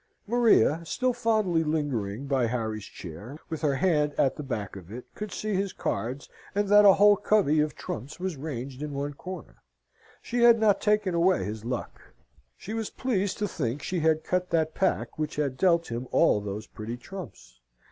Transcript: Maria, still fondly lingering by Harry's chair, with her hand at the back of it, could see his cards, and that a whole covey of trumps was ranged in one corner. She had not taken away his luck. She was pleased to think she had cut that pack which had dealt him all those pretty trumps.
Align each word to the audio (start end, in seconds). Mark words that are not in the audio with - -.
Maria, 0.25 0.81
still 0.83 1.13
fondly 1.13 1.63
lingering 1.63 2.25
by 2.25 2.47
Harry's 2.47 2.85
chair, 2.85 3.37
with 3.51 3.61
her 3.61 3.75
hand 3.75 4.15
at 4.17 4.35
the 4.35 4.41
back 4.41 4.75
of 4.75 4.91
it, 4.91 5.05
could 5.13 5.31
see 5.31 5.53
his 5.53 5.73
cards, 5.73 6.27
and 6.55 6.69
that 6.69 6.85
a 6.85 6.93
whole 6.93 7.15
covey 7.15 7.59
of 7.59 7.75
trumps 7.75 8.19
was 8.19 8.35
ranged 8.35 8.81
in 8.81 8.93
one 8.93 9.13
corner. 9.13 9.57
She 10.19 10.39
had 10.41 10.59
not 10.59 10.81
taken 10.81 11.13
away 11.13 11.43
his 11.43 11.63
luck. 11.65 12.01
She 12.57 12.73
was 12.73 12.89
pleased 12.89 13.37
to 13.37 13.47
think 13.47 13.83
she 13.83 13.99
had 13.99 14.23
cut 14.23 14.49
that 14.49 14.73
pack 14.73 15.19
which 15.19 15.35
had 15.35 15.55
dealt 15.55 15.91
him 15.91 16.07
all 16.09 16.41
those 16.41 16.65
pretty 16.65 16.97
trumps. 16.97 17.59